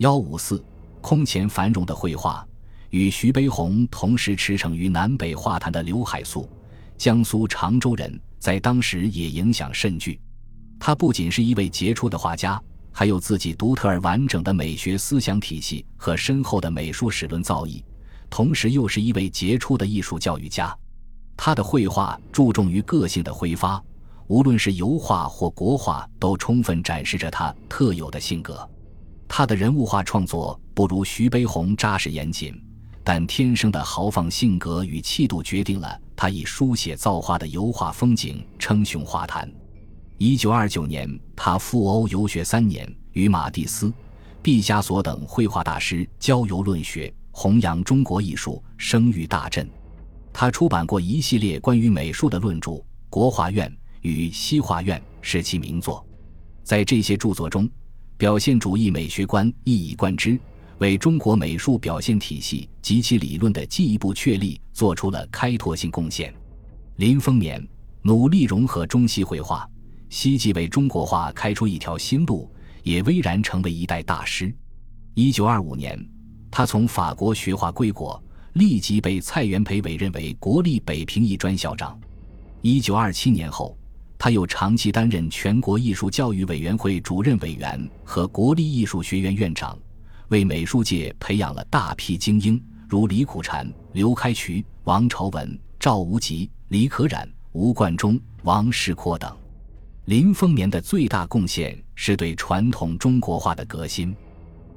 [0.00, 0.64] 幺五四，
[1.02, 2.42] 空前繁荣的绘画，
[2.88, 6.48] 与徐悲鸿同时驰骋于南北画坛的刘海粟，
[6.96, 10.18] 江苏常州人，在当时也影响甚巨。
[10.78, 12.58] 他不仅是一位杰出的画家，
[12.90, 17.84] 还有自己独特而完整的美学思想体系和深厚的美术史论造诣，
[18.30, 20.74] 同时又是一位杰出的艺术教育家。
[21.36, 23.78] 他的绘画注重于个性的挥发，
[24.28, 28.66] 无论是油画或国画，都充分展示着他特有的性格。
[29.32, 32.60] 他的人物画创作不如徐悲鸿扎实严谨，
[33.04, 39.48] 但天生的豪放性格与气度决定了他以书写造画的油画风景称雄画坛。
[40.18, 43.92] 一九二九年，他赴欧游学三年，与马蒂斯、
[44.42, 49.70] 毕加索等绘画大师交游论学，弘扬中国艺术，声誉大振。
[50.32, 52.72] 他出版过一系列关于美术的论著，
[53.08, 53.70] 《国画院》
[54.00, 56.04] 与《西画院》是其名作。
[56.64, 57.70] 在这些著作中，
[58.20, 60.38] 表现主义美学观一以贯之，
[60.76, 66.30] 为中国美术表现体系及其理论的进一步确立做出了开拓性贡献。
[66.96, 67.66] 林风眠
[68.02, 69.66] 努力融合中西绘画，
[70.10, 72.46] 希冀为中国画开出一条新路，
[72.82, 74.54] 也巍然成为一代大师。
[75.14, 75.98] 一九二五年，
[76.50, 81.98] 他从法国学画归国，立即被蔡元培委任为国立北平艺专校长。
[82.60, 83.79] 一九二七年后。
[84.22, 89.78] 他又长期担任全国艺术教育委员会主任委员和国立艺术学院院长，
[90.28, 99.34] 为美术界培养了大批精英，如李苦禅、刘开渠、王朝文、赵无极、李可染、吴冠中、王世阔等。
[100.04, 104.14] 林风眠的最大贡献是对传统中国画的革新。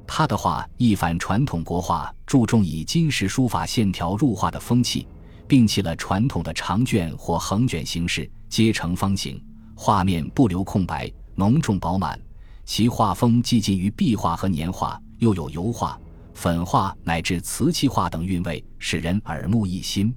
[0.08, 5.06] 他的画一反传统国画注重以金石书法线条入画的风气，
[5.50, 8.32] 摒弃了传统的长卷或横卷形式。
[8.54, 12.22] 皆呈方形，画面不留空白，浓重饱满。
[12.64, 16.00] 其画风既近于壁画和年画，又有油画、
[16.36, 20.14] 粉画乃至瓷器画等韵味，使人耳目一新。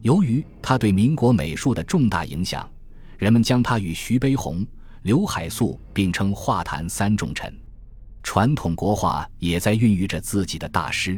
[0.00, 2.68] 由于他对民国美术的重大影响，
[3.16, 4.66] 人们将他与徐悲鸿、
[5.02, 7.56] 刘海粟并称画坛三重臣。
[8.24, 11.16] 传统国画也在孕育着自己的大师。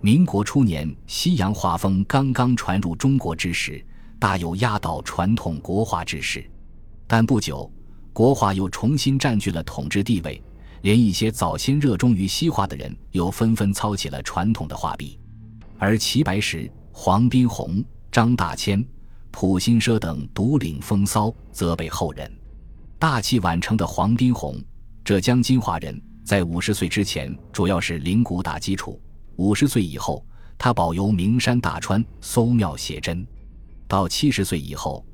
[0.00, 3.84] 民国初年，西洋画风刚刚传入中国之时。
[4.18, 6.44] 大有压倒传统国画之势，
[7.06, 7.70] 但不久，
[8.12, 10.42] 国画又重新占据了统治地位，
[10.82, 15.18] 连一些早先热衷于西画的人又纷纷操起了传统的画笔。
[15.78, 18.84] 而齐白石、黄宾虹、张大千、
[19.30, 22.28] 普心奢等独领风骚，则被后人
[22.98, 24.60] 大器晚成的黄宾虹，
[25.04, 29.00] 浙江金华人，在五十岁之前主要是临古打基础，
[29.36, 30.26] 五十岁以后，
[30.58, 33.24] 他保游名山大川，搜庙写真。
[33.88, 35.04] 到七十岁以后，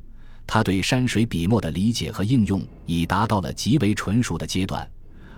[0.47, 4.87] 他对山水笔墨的理解和应用已达到了极为纯熟的阶段，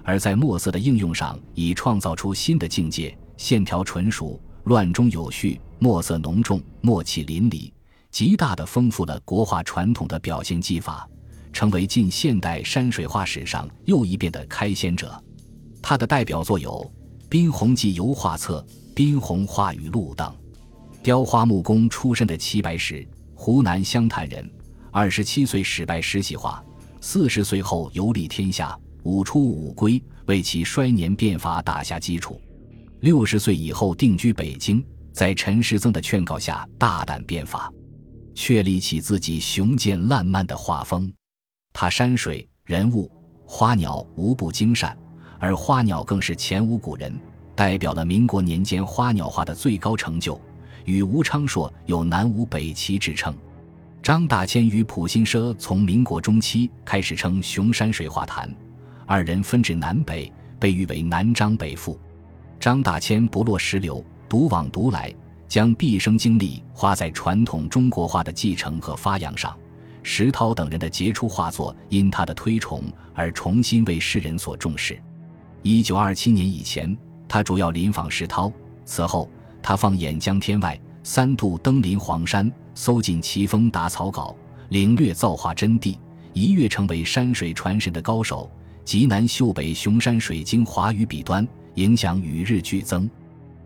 [0.03, 7.71] 而在墨色的应用上已创造出新的境界，线条纯熟，乱中有序，墨色浓重，墨气淋漓，
[8.11, 11.07] 极大的丰富了国画传统的表现技法，
[11.53, 15.23] 成为近现代山水画史上又一遍的开先者。
[15.83, 16.91] 他的代表作有
[17.29, 18.65] 《宾鸿记油画册》
[18.95, 20.35] 《宾鸿画语录》等。
[21.03, 23.07] 雕花木工出身的齐白石。
[23.39, 24.51] 湖南湘潭人，
[24.91, 26.65] 二十七岁始拜石戏画，
[27.03, 32.41] 四十岁后游历天下，五出五归，为其衰年变法打下基础。
[33.01, 34.83] 六十岁以后定居北京，
[35.13, 37.71] 在陈师曾的劝告下，大胆变法，
[38.35, 41.13] 确立起自己雄健烂漫的画风。
[41.75, 43.09] 他山水、人物、
[43.45, 44.97] 花鸟无不精善，
[45.39, 47.15] 而花鸟更是前无古人，
[47.55, 50.41] 代表了民国年间花鸟画的最高成就。
[50.87, 53.35] 与吴昌硕有南吴北齐之称，
[54.03, 58.49] 张大千与普心奢从民国中期开始称雄山水画坛，
[59.05, 61.99] 二人分至南北，被誉为南张北傅。
[62.59, 65.13] 张大千不落石流，独往独来，
[65.49, 69.55] 将毕生精力花在传统中国画的继承和发扬上。
[70.05, 74.97] 石涛等人的杰出画作因他的推崇而重新为世人所重视。
[75.63, 78.53] 一九二七年以前，他主要临访石涛，
[78.85, 79.29] 此后。
[79.69, 84.33] 他放眼江天外，三度登临黄山，搜尽奇峰打草稿，
[84.69, 85.99] 领略造化真谛，
[86.33, 88.49] 一跃成为山水传神的高手。
[88.85, 93.11] 极南秀北雄山水经华语笔端，影响与日俱增。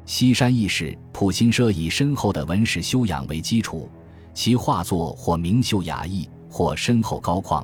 [0.06, 3.87] 西山义士普心奢以深厚的文史修养为基础，
[4.32, 7.62] 其画作或明秀雅逸，或深厚高旷，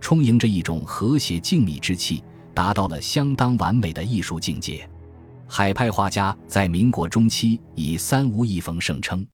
[0.00, 2.20] 充盈着一种和谐静谧之气，
[2.52, 4.90] 达到了相当完美的艺术境界。
[5.48, 9.26] 海派画家在民国中期以三无一逢盛称，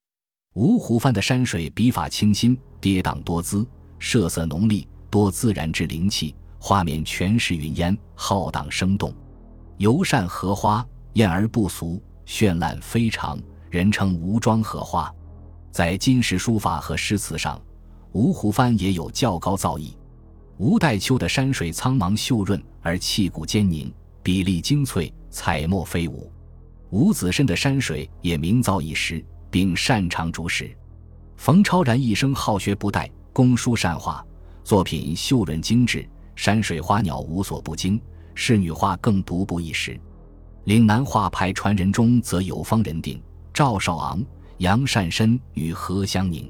[0.55, 3.67] 芜湖畔的山水笔法清新，跌宕多姿，
[3.99, 9.13] 色色浓丽，多自然之灵气，画面全是云烟，浩荡生动。
[9.79, 13.39] 尤善荷花、艳而不俗，绚烂非常，
[13.71, 15.13] 人称吴庄荷花。
[15.71, 17.61] 在金石书法和诗词上，
[18.13, 19.95] 吴湖帆也有较高造诣。
[20.59, 23.93] 吴代秋的山水苍茫秀润而气骨坚宁，
[24.23, 26.31] 比例精粹，彩墨飞舞。
[26.91, 30.71] 吴子深的山水也名噪一时，并擅长竹石。
[31.37, 34.25] 冯超然一生好学不怠，工书善画，
[34.63, 36.07] 作品秀润精致，
[36.37, 38.01] 山水花鸟无所不精，
[38.35, 39.99] 仕女画更独步一时。
[40.65, 43.21] 岭南画派传人中，则有方仁定、
[43.53, 44.25] 赵少昂、
[44.59, 46.49] 杨善深与何香凝。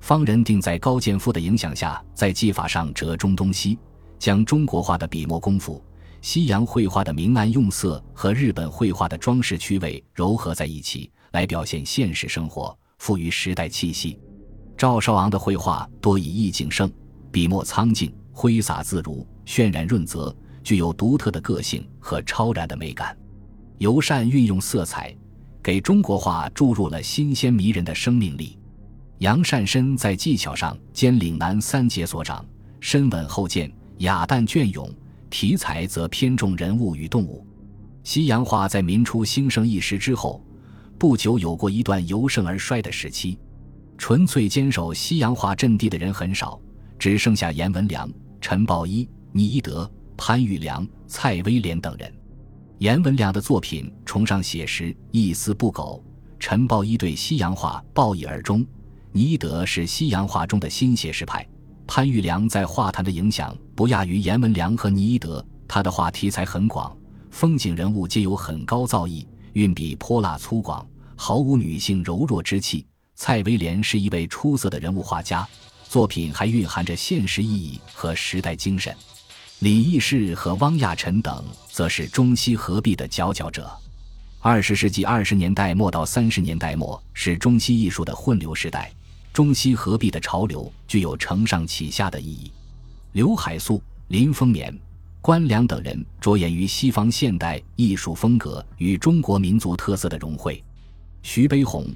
[0.00, 3.78] 方仁定在高剑父的影响下，在技法上折中东西，
[4.18, 5.82] 将中国画的笔墨功夫、
[6.20, 14.18] 西洋绘画的明暗用色和日本绘画的装饰趣味糅合在一起，来表现现实生活，赋予时代气息。
[14.76, 16.90] 赵少昂的绘画多以意境盛，
[17.30, 23.16] 笔墨苍劲，挥洒自如，渲染润泽，具有独特的个性和超然的美感。
[23.78, 25.14] 尤善运用色彩，
[25.62, 28.58] 给中国画注入了新鲜迷人的生命力。
[29.18, 32.44] 杨善深在技巧上兼岭南三杰所长，
[32.80, 34.88] 深稳后见，雅淡隽永；
[35.30, 37.46] 题材则偏重人物与动物。
[38.04, 40.42] 西洋画在民初兴盛一时之后，
[40.98, 43.38] 不久有过一段由盛而衰的时期。
[43.98, 46.60] 纯粹坚守西洋画阵地的人很少，
[46.98, 48.08] 只剩下颜文良、
[48.40, 52.12] 陈抱一、倪一德、潘玉良、蔡威廉等人。
[52.78, 56.00] 颜文良的作品崇尚写实，一丝不苟；
[56.38, 58.64] 陈抱一对西洋画抱以而终。
[59.10, 61.44] 倪一德是西洋画中的新写实派，
[61.90, 65.44] 潘玉良在画坛的影响不亚于阎文良和倪一德。
[65.66, 66.94] 他的画题材很广，
[67.30, 70.84] 风景人物皆有很高造诣，运笔泼辣粗犷，
[71.16, 72.86] 毫无女性柔弱之气。
[73.14, 75.48] 蔡威廉是一位出色的人物画家，
[75.88, 78.94] 作品还蕴含着现实意义和时代精神。
[79.60, 83.70] 李义士和汪亚尘等则是中西合璧的佼佼者。
[84.40, 88.92] 二十世纪二十年代末到三十年代末是中西艺术的混流时代。
[89.32, 92.50] 中西合璧的潮流具有承上启下的意义。
[93.12, 94.76] 刘海粟、林风眠、
[95.20, 100.62] 关良等人着眼于西方现代艺术风格与中国民族特色的融汇。
[101.22, 101.86] 徐悲鸿、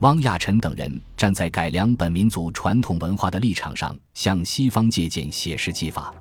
[0.00, 6.12] 汪亚尘等人站在改良本民族传统文化的立场上，向西方借鉴写实技法；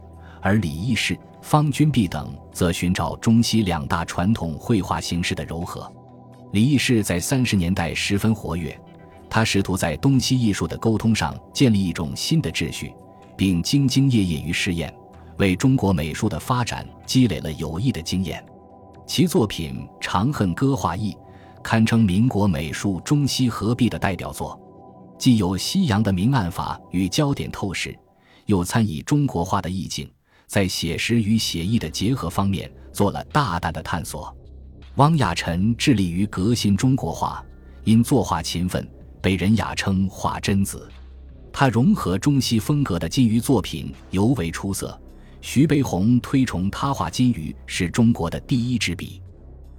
[0.41, 5.91] 而李义士、方君璧等则寻找中西两大传统绘画形式的糅合。
[6.51, 8.79] 李义士在三十年代十分活跃。
[9.33, 12.93] 他试图在东西艺术的沟通上建立一种新的秩序，
[13.37, 14.93] 并兢兢业业于试验，
[15.37, 18.45] 为中国美术的发展积累了有益的经验。
[19.07, 21.15] 其作品《长恨歌》画意
[21.63, 24.59] 堪称民国美术中西合璧的代表作，
[25.17, 27.97] 既有西洋的明暗法与焦点透视，
[28.47, 30.11] 又参以中国画的意境，
[30.45, 34.35] 在写实与写意的结合方面做了大胆的探索。
[34.95, 37.41] 汪亚尘致力于革新中国画，
[37.85, 38.85] 因作画勤奋。
[39.21, 40.89] 被人雅称“画真子”，
[41.53, 44.99] 他融合中西风格的金鱼作品尤为出色。
[45.41, 49.21] 徐悲鸿推崇他画金鱼是中国的第一支笔。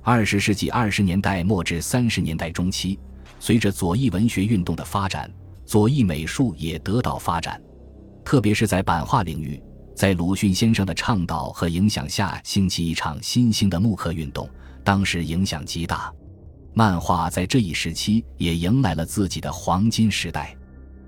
[0.02, 2.98] 二十世纪二十年代末至三十年代中期，
[3.38, 5.32] 随着左翼文学运动的发展，
[5.64, 7.62] 左翼美术也得到发展，
[8.24, 9.62] 特别是在版画领域，
[9.94, 14.50] 在鲁迅先生的倡导和影响下，兴起一场新兴的木刻运动，
[14.82, 16.12] 当时影响极大。
[16.74, 20.56] 漫画在这一时期也迎来了自己的黄金时代。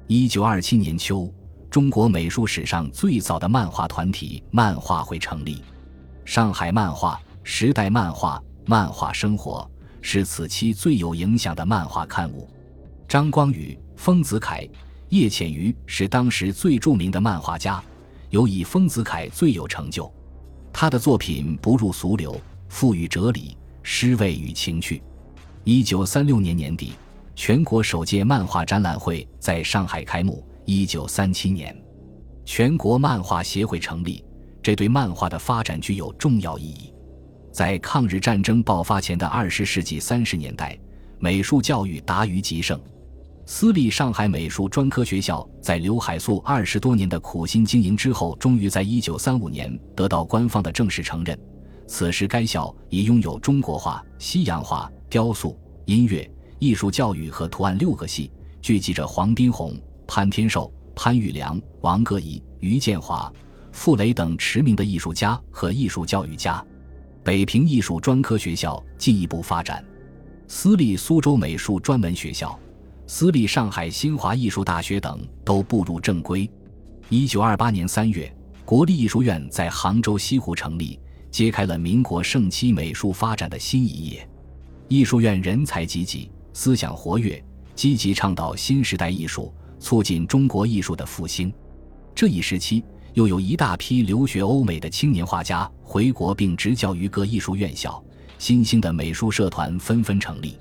[0.07, 1.33] 一九二七年秋，
[1.71, 5.63] 中国美术史上最早的漫画团体——漫画会成立。
[6.27, 9.67] 上海漫画、时代漫画、漫画生活
[10.03, 12.47] 是此期最有影响的漫画刊物。
[13.09, 14.69] 张光宇、丰子恺、
[15.09, 17.83] 叶浅予是当时最著名的漫画家，
[18.29, 20.13] 尤以丰子恺最有成就。
[20.75, 25.03] 他的作品不入俗流，富于哲理、诗味与情趣。
[25.67, 26.93] 一九三六年年底，
[27.35, 30.45] 全国首届漫画展览会在上海开幕。
[30.67, 31.75] 一九三七年，
[32.45, 34.23] 全国漫画协会成立，
[34.63, 36.93] 这对漫画的发展具有重要意义。
[37.51, 40.79] 在抗日战争爆发前的二十世纪三十年代，
[41.19, 42.79] 美术教育达于极盛。
[43.47, 51.39] 私立上海美术专科学校在刘海粟二十多年的苦心经营之后，终于在一九三五年得到官方的正式承认。
[51.87, 54.91] 此时，该校已拥有中国画、西洋画。
[55.15, 56.29] 雕塑、音乐、
[56.59, 63.33] 艺术教育和图案六个系，聚集着黄宾虹、潘天寿、潘玉良、王戈仪、于建华、
[63.71, 66.61] 傅雷等驰名的艺术家和艺术教育家。
[67.23, 69.85] 北平艺术专科学校进一步发展，
[70.49, 72.59] 私立苏州美术专门学校、
[73.07, 76.51] 私立上海新华艺术大学等都步入正规。
[77.09, 80.99] 一九二八年三月，国立艺术院在杭州西湖成立，
[81.31, 84.29] 揭开了民国盛期美术发展的新一页。
[84.95, 91.53] 艺术院人才济济，思想活跃，积极倡导新时代艺术，促进中国艺术的复兴。
[92.15, 92.85] 这一时期，
[93.15, 98.01] 又有一大批留学欧美的青年画家回国并执教于各艺术院校，
[98.39, 100.57] 新兴的美术社团纷纷成立。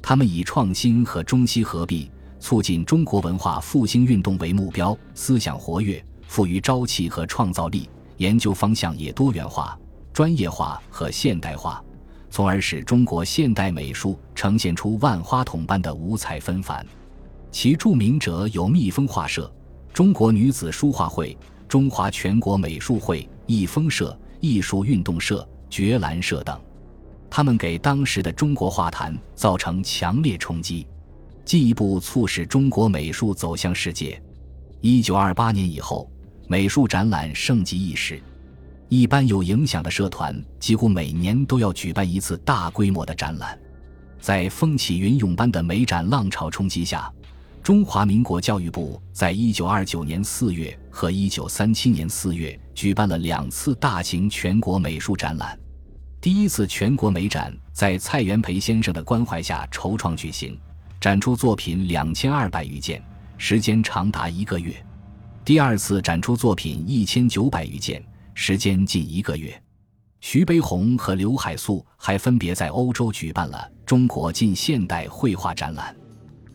[0.00, 9.78] 他们以创新和中西合璧，促进中国文化复兴运动为目标，思想活跃，富于朝气和创造力，研究方向也多元化、
[10.14, 11.84] 专业化和现代化，
[12.36, 16.86] 从而使中国现代美术呈现出万花筒般的五彩纷繁。
[17.50, 19.50] 其著名者有蜜蜂画社、
[19.90, 21.34] 中国女子书画会、
[21.66, 26.60] 中华全国美术会、艺风社、艺术运动社、觉兰社等。
[27.30, 30.86] 他们给当时的中国画坛造成强烈冲击，
[31.42, 34.22] 进一步促使中国美术走向世界。
[34.82, 36.06] 一九二八年以后，
[36.48, 38.22] 美术展览盛极一时，
[38.88, 43.58] 一般有影响的社团几乎每年都要举办一次大规模的展览。
[44.20, 47.12] 在风起云涌般的美展浪潮冲击下，
[47.62, 55.58] 中华民国教育部在一九二九年四月和一九三七年四月举办了两次大型全国美术展览。
[56.20, 60.58] 第一次全国美展在蔡元培先生的关怀下筹创举行，
[61.00, 63.02] 展出作品两千二百余件，
[63.36, 64.74] 时间长达一个月。
[65.44, 68.02] 第二次展出作品一千九百余件，
[68.38, 69.60] 时间近一个月。
[70.20, 75.96] 徐悲鸿和刘海粟还分别在欧洲举办了中国近现代绘画展览。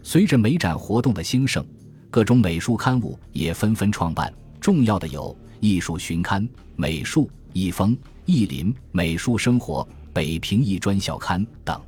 [0.04, 1.66] 随着美展活动的兴盛，
[2.12, 6.44] 各种美术刊物也纷纷创办，重要的有《艺术旬刊》
[6.76, 7.96] 《美术》《艺风》。
[8.26, 11.82] 艺林美术生活、北平艺专校刊等，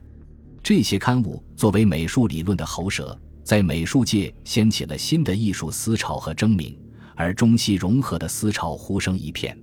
[0.64, 6.76] 这些刊物作为美术理论的喉舌，在美术界掀起了新的艺术思潮和争鸣，
[7.16, 9.56] 而中西融合的思潮呼声一片。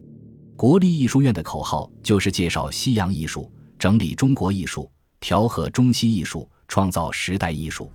[0.61, 7.91] 国立艺术院的口号就是介绍西洋艺术，整理中国艺术，调和中西艺术，创造时代艺术。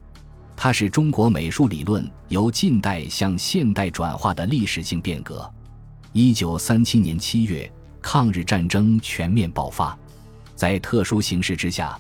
[0.56, 5.48] 它是中国美术理论由近代向现代转化的历史性变革。
[6.12, 7.72] 一九三七年七月。
[8.02, 9.96] 抗日战争全面爆发，
[10.56, 11.96] 在特殊形势之下，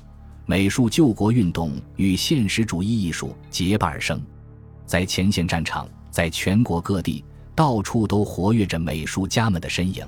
[0.47, 4.19] 美术救国运动与现实主义艺术结伴而生。
[4.87, 10.03] 在前线战场，在全国各地，到处都活跃着美术家们的身影。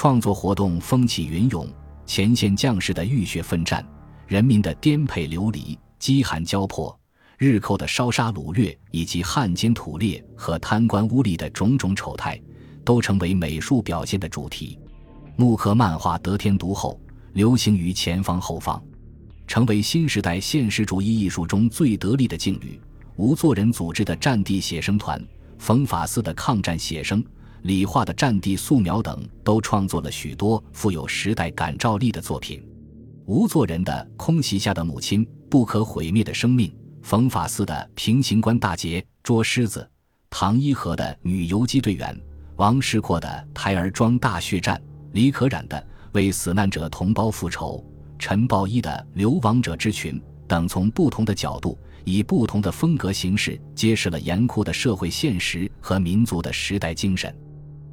[0.00, 1.68] 创作活动风起云涌，
[2.06, 3.84] 前线将士的浴血奋战，
[4.28, 6.96] 人民的颠沛流离、饥寒交迫，
[7.36, 12.40] 日寇的烧杀掳掠，以及汉奸土劣和贪官污吏的种种丑态，
[12.84, 14.78] 都成为美术表现的主题。
[15.34, 17.00] 木刻漫画得天独厚，
[17.32, 18.80] 流行于前方后方，
[19.48, 22.80] 成为新时代现实主义艺术中最得力的劲旅。
[23.16, 25.20] 吴作人组织的战地写生团、
[25.58, 27.20] 冯法斯的抗战写生、
[27.62, 32.62] 李化的战地素描等，都创作了许多富有时代感召力的作品。
[33.26, 36.68] 吴作人的《空袭下的母亲》《不可毁灭的生命》，
[37.02, 39.80] 冯法斯的《平型关大捷捉狮子》，
[40.30, 42.14] 唐一和的《女游击队员》，
[42.56, 44.76] 王世阔的《台儿庄大血战》。
[45.12, 47.84] 李可染的为死难者同胞复仇，
[48.18, 57.34] 陈抱一的流亡者之群等，从不同的角度，以不同的风格形式，揭示了严酷的社会现实和民族的时代精神。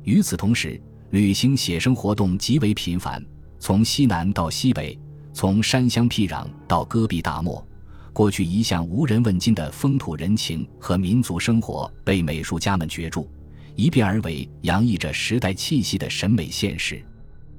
[0.05, 3.23] 与此同时，旅行写生活动极为频繁，
[3.59, 4.97] 从西南到西北，
[5.33, 7.65] 从山乡僻壤到戈壁大漠，
[8.13, 13.27] 过去一向无人问津的风土人情和民族生活，被美术家们攫住。
[13.75, 17.03] 一变而为洋溢着时代气息的审美现实，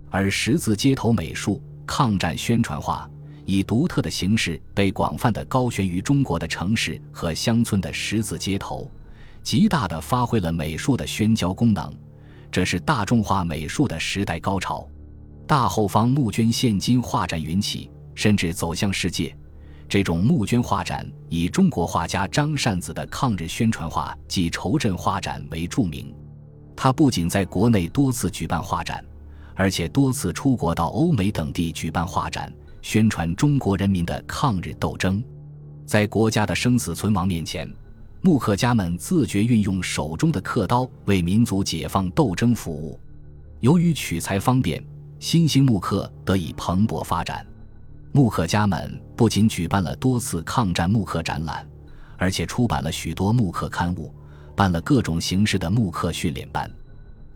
[0.08, 3.10] 而十字街头美术、抗战宣传画
[3.44, 8.88] 以独特的形式被广泛的高悬于中国的城市和乡村的十字街头，
[9.42, 11.92] 极大的发挥了美术的宣教功能。
[12.56, 14.88] 这是大众化美术的时代高潮。
[15.46, 19.36] 大后方募捐现金画展云起，甚至走向世界。
[19.86, 26.14] 这种募捐画展以中国画家张善子的抗日宣传画及筹赈画展为著名。
[26.74, 29.04] 他不仅在国内多次举办画展，
[29.54, 35.22] 而且多次出国到欧美等地举办画展，宣传中国人民的抗日斗争。
[35.84, 37.70] 在国家的生死存亡面前，
[38.26, 42.98] 木刻家们自觉运用手中的刻刀为民族解放斗争服务。
[43.60, 44.84] 由于取材方便，
[45.20, 47.46] 新兴木刻得以蓬勃发展。
[48.10, 51.64] 木刻家们不仅举办了多次抗战木刻展览，
[52.16, 54.12] 而且出版了许多木刻刊物，
[54.56, 56.68] 办了各种形式的木刻训练班。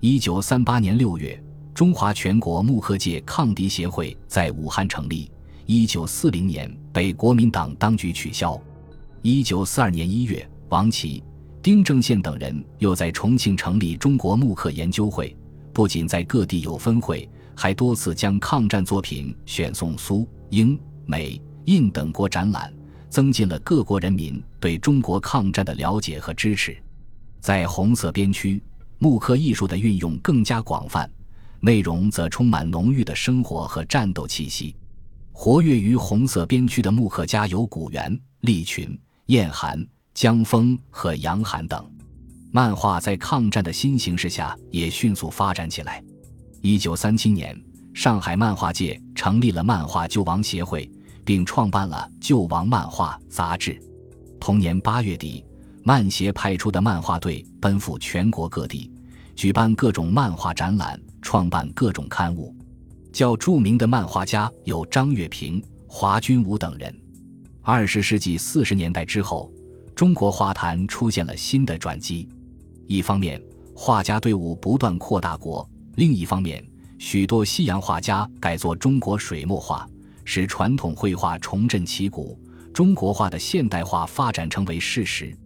[0.01, 1.41] 一九三八年六月，
[1.73, 5.31] 中华全国木刻界抗敌协会在武汉成立。
[5.67, 8.61] 一九四零年被国民党当局取消。
[9.23, 11.21] 一九四二年一月，王琦、
[11.61, 15.37] 丁正宪等人又在重庆成立中国木刻研究会，
[15.73, 20.27] 不仅在各地有分会，还多次将抗战作品选送苏。
[20.51, 22.73] 英、美、印等国展览，
[23.09, 26.77] 增进了各国人民对中国抗战的了解和支持。
[27.41, 28.63] 在红色边区，
[28.99, 31.11] 木刻艺术的运用更加广泛，
[31.59, 34.77] 内容则充满浓郁的生活和战斗气息。
[35.33, 38.97] 活跃于红色边区的木刻家有古元、利群、
[39.27, 39.85] 晏寒、
[40.21, 41.83] 江峰和杨寒等。
[42.53, 46.05] 漫画在抗战的新形势下也迅速发展起来。
[46.61, 47.59] 一九三七年，
[47.95, 50.87] 上海漫画界成立了漫画救亡协会，
[51.25, 53.81] 并创办了《救亡漫画》杂志。
[54.39, 55.43] 同年八月底，
[55.85, 58.93] 漫协派出的漫画队奔赴全国各地，
[59.35, 62.55] 举办各种漫画展览，创办各种刊物。
[63.11, 66.95] 较著名的漫画家有张月平、华君武等人。
[67.63, 69.51] 二十世纪四十年代之后，
[70.01, 72.27] 中国画坛出现了新的转机。
[72.87, 73.39] 一方面，
[73.75, 75.63] 画家队伍不断扩大国；
[75.97, 76.67] 另一方面，
[76.99, 79.87] 许多西洋画家改作中国水墨画，
[80.25, 82.41] 使传统绘画重振旗鼓，
[82.73, 85.37] 中国画的现代化发展成为事实。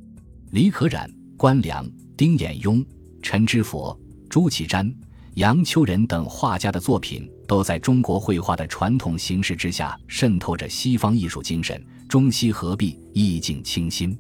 [0.53, 1.85] 李可染、关良、
[2.17, 2.87] 丁衍庸、
[3.21, 3.99] 陈之佛、
[4.31, 4.89] 朱启瞻。
[5.35, 14.17] 杨秋仁等画家的作品都在中国绘画的传统形式之下渗透着西方艺术精神，中西合璧，意境清新。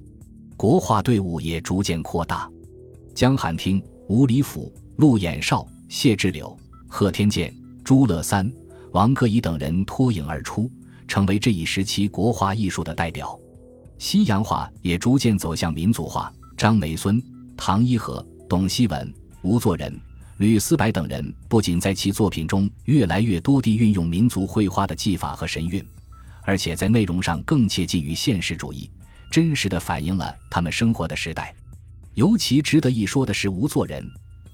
[0.56, 2.48] 国画队伍也逐渐扩大，
[3.14, 6.56] 江汉厅、吴礼甫、陆衍绍、谢志柳、
[6.86, 8.50] 贺天健、朱乐三、
[8.92, 10.70] 王克仪等人脱颖而出，
[11.08, 13.38] 成为这一时期国画艺术的代表。
[13.98, 17.22] 西洋画也逐渐走向民族化，张梅孙、
[17.56, 19.92] 唐一和、董希文、吴作人。
[20.38, 25.84] 吕思白等人不仅在其作品中越来越多地运用民族绘画的技法和神韵，
[26.42, 28.90] 而且在内容上更切近于现实主义，
[29.34, 31.52] 真实的反映了他们生活的时代。
[32.14, 34.08] 尤其值得一说的是吴作人，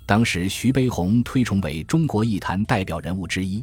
[0.06, 3.62] 当时徐悲鸿推崇为中国艺坛代表人物之一。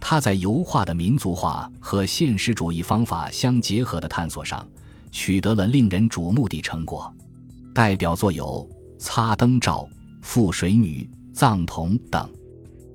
[0.00, 4.66] 他在油画的民族化和现实主义方法相结合的探索上，
[5.12, 7.14] 取得了令人瞩目的成果。
[7.74, 8.66] 代表作有
[8.98, 9.86] 《擦灯照》
[10.26, 11.06] 《覆水女》。
[11.34, 12.26] 藏童等，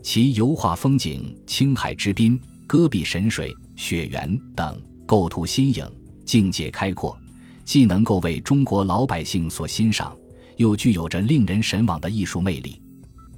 [0.01, 5.87] 其油画风景、青海之滨、戈壁神水、雪原等，构图新颖，
[6.25, 7.15] 境界开阔，
[7.63, 10.15] 既能够为中国老百姓所欣赏，
[10.57, 12.81] 又具有着令人神往的艺术魅力。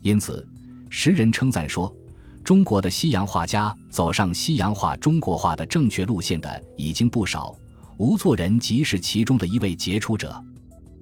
[0.01, 0.47] 因此，
[0.89, 1.93] 时人称赞说，
[2.43, 7.55] 中国的西洋画家走上西洋画中国画的正确路线的已经不少，
[7.97, 10.43] 吴作人即是其中的一位杰出者。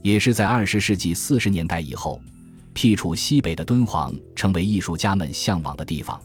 [0.01, 2.21] 也是在二十世纪四十年代以后。
[2.73, 6.17] 僻处西北的敦煌成为艺术家们向往的地方，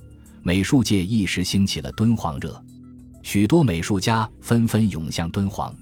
[0.44, 2.62] 美术界一时兴起了敦煌热，
[3.24, 5.74] 许多美术家纷纷涌向敦煌，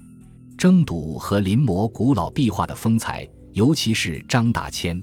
[0.57, 3.27] 争睹和临摹古老壁画的风采。
[3.53, 5.01] 尤其是张大千。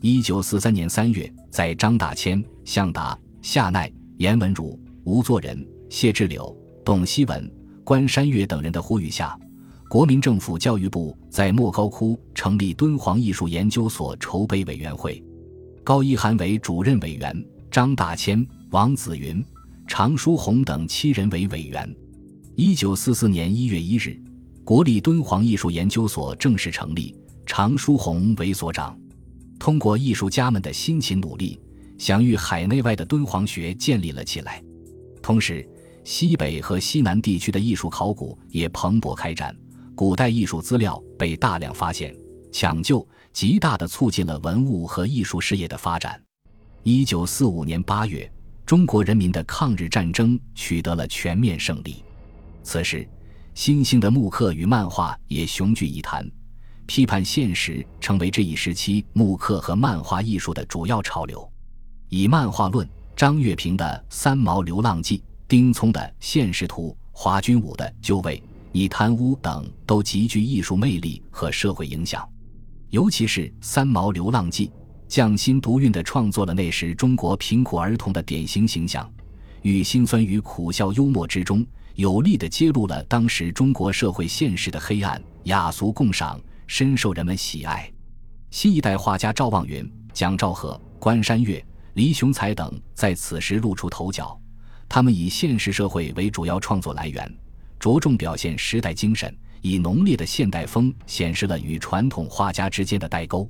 [0.00, 9.36] 一九四三年三月，在张大千、向达、夏奈、严文儒、吴作人、谢志柳、董希文、关山月等人的呼吁下。
[9.88, 15.20] 国民政府教育部在莫高窟成立敦煌艺术研究所筹备委员会，
[15.82, 19.44] 高一涵为主任委员，张大千、王子云、
[19.88, 21.92] 常书鸿等七人为委员。
[22.54, 24.16] 一九四四年一月一日，
[24.64, 28.96] 国立敦煌艺术研究所正式成立，常书鸿为所长。
[29.58, 31.60] 通过艺术家们的辛勤努力，
[31.98, 34.62] 享誉海内外的敦煌学建立了起来。
[35.20, 35.68] 同时，
[36.04, 39.54] 西北和西南地区的艺术考古也蓬勃开展。
[39.94, 42.16] 古代艺术资料被大量发现、
[42.50, 46.18] 抢救，极大地促进了文物和艺术事业的发展。
[46.82, 48.30] 一九四五年八月，
[48.64, 52.02] 中国人民的抗日战争取得了全面胜利。
[52.62, 53.06] 此时，
[53.54, 56.28] 新兴的木刻与漫画也雄踞一谈，
[56.86, 61.50] 批判现实成为这一时期木刻和漫画艺术的主要潮流。
[62.08, 63.84] 以漫画论，张月平的
[64.14, 68.36] 《三毛流浪记》，丁聪的《现实图》，华君武的《就位》。
[68.72, 72.24] 以贪污等都极具艺术魅力和社会影响，
[72.90, 74.68] 尤其是《三毛流浪记》，
[75.08, 79.12] 匠心独运地创作了那时中国贫苦儿童的典型形象，
[79.62, 81.66] 与辛酸与苦笑幽默之中，
[82.00, 87.92] 有力地揭露了当时中国社会现实的黑暗，雅俗共赏，深受人们喜爱。
[88.50, 94.34] 新一代画家赵望云、蒋兆和、关山月、黎雄才等在此时露出头角，
[94.88, 97.38] 他们以现实社会为主要创作来源。
[97.78, 103.46] 着重表现时代精神，以浓烈的现代风显示了与传统画家之间的代沟。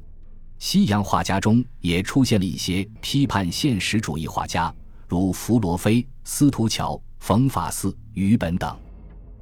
[0.59, 4.75] 西洋画家中也出现了一些批判现实主义画家，
[5.07, 8.77] 如弗罗菲、司徒乔、冯法斯、于本等。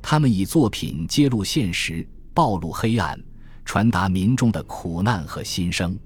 [0.00, 3.18] 他们以作品揭露现实，暴露黑暗，
[3.64, 5.98] 传达民众的苦难和心声。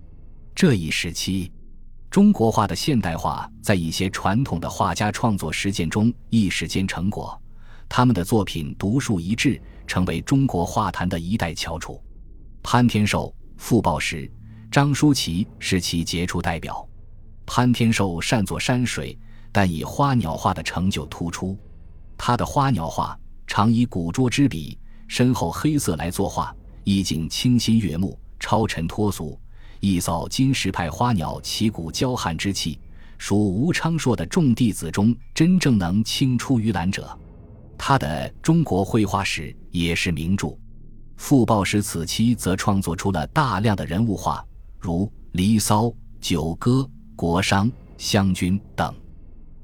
[0.55, 1.53] 这一时期，
[2.11, 7.41] 中国画的现代化在一些传统的画家创作实践中一时间成果。
[7.89, 12.03] 他们的作品独树一帜，成为中国画坛的一代翘楚。
[12.63, 14.31] 潘天寿、傅抱石、
[14.71, 16.89] 张舒琪是其杰出代表。
[17.45, 19.19] 潘天寿擅作山水，
[19.51, 21.59] 但以花鸟画的成就突出。
[22.25, 26.55] 他的花鸟画常以古拙之笔，深厚黑色来作画，
[26.85, 29.37] 意境清新悦目，超尘脱俗，
[29.81, 32.79] 一扫金石派花鸟旗鼓骄悍之气，
[33.19, 37.11] 属吴昌硕的众弟子中真正能青出于蓝者。
[37.77, 40.57] 他的《中国绘画史》也是名著。
[41.17, 44.47] 傅抱石此期则创作出了大量的人物画，
[44.79, 45.87] 如《离骚》
[46.21, 46.71] 《九歌》
[47.17, 47.65] 《国殇》
[47.99, 48.95] 《湘军》等，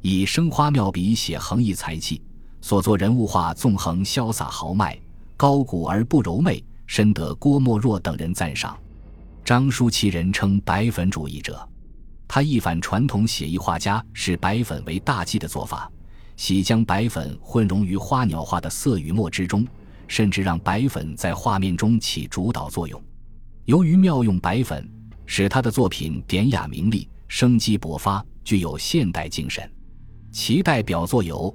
[0.00, 2.20] 以生花妙笔写横溢才气。
[2.60, 4.98] 所作人物画纵横潇洒豪迈，
[5.36, 8.76] 高古而不柔媚，深得郭沫若等人赞赏。
[9.44, 11.66] 张舒琪人称白粉主义者，
[12.26, 15.90] 他一反传统写意画家视白粉为大忌的做法，
[16.36, 19.66] 喜将白粉混融于花鸟画的色与墨之中，
[20.06, 23.00] 甚至让白粉在画面中起主导作用。
[23.64, 24.86] 由于妙用白粉，
[25.24, 29.70] 使他的作品典雅明丽、生机勃发，具有现代精神。
[30.32, 31.50] 其代表作有。《